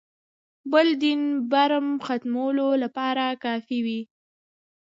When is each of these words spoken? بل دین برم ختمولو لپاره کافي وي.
بل 0.71 0.87
دین 1.01 1.21
برم 1.51 1.87
ختمولو 2.07 2.67
لپاره 2.83 3.25
کافي 3.43 3.79
وي. 3.85 4.01